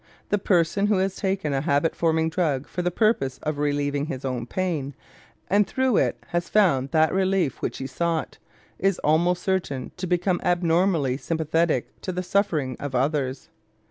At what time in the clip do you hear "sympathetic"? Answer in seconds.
11.17-12.01